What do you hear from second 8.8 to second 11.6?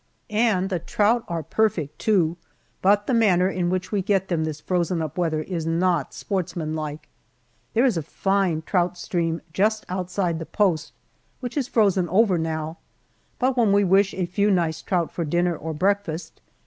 stream just outside the post which